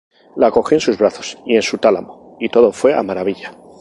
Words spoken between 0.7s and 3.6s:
en sus brazos y en su tálamo y todo fue a maravilla.